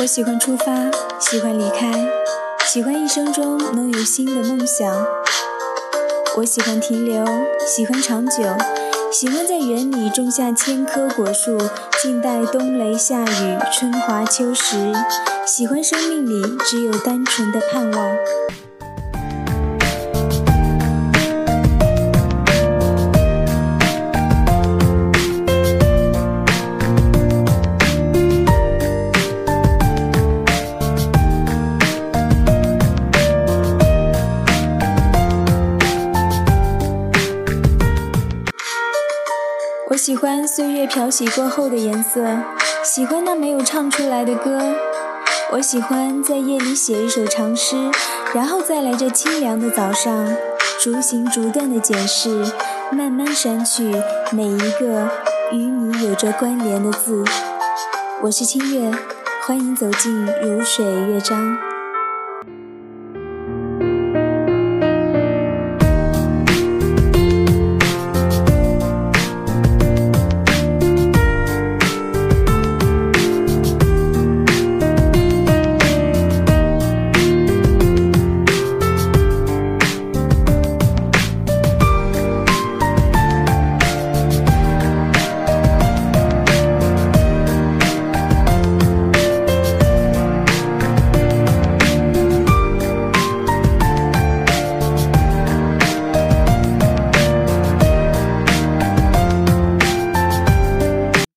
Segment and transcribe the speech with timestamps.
[0.00, 0.64] 我喜欢出发，
[1.18, 1.92] 喜欢离开，
[2.64, 5.06] 喜欢一生中能有新的梦想。
[6.38, 7.22] 我喜欢停留，
[7.66, 8.42] 喜欢长久，
[9.12, 11.58] 喜欢在园里种下千棵果树，
[12.00, 14.90] 静待冬雷夏雨，春华秋实。
[15.46, 18.16] 喜欢生命里只有单纯的盼望。
[39.90, 42.24] 我喜欢岁月漂洗过后的颜色，
[42.84, 44.76] 喜欢那没有唱出来的歌。
[45.50, 47.90] 我喜欢在夜里写一首长诗，
[48.32, 50.28] 然后再来这清凉的早上，
[50.80, 52.44] 逐行逐段的检视，
[52.92, 53.92] 慢慢删去
[54.30, 55.08] 每一个
[55.50, 57.24] 与你有着关联的字。
[58.22, 58.96] 我是清月，
[59.44, 61.69] 欢迎走进如水乐章。